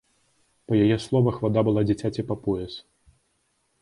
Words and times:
Па 0.69 0.73
яе 0.85 0.97
словах, 1.03 1.37
вада 1.45 1.65
была 1.67 1.81
дзіцяці 1.91 2.21
па 2.31 2.35
пояс. 2.47 2.73